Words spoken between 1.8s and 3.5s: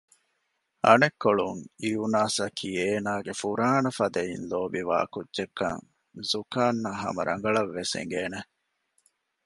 އިއުނާސްއަކީ އޭނާގެ